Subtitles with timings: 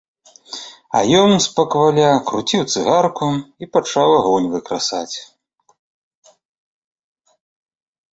[0.99, 3.27] А ён спакваля круціў цыгарку
[3.65, 5.21] і пачаў агонь выкрасаць.